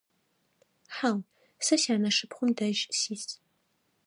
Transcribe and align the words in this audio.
Хьау, 0.95 1.19
сэ 1.65 1.75
сянэшыпхъум 1.81 2.49
дэжь 2.57 2.83
сис. 2.99 3.23